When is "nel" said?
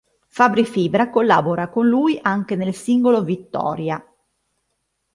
2.55-2.73